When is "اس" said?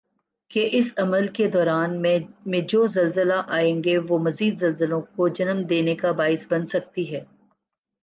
0.71-0.91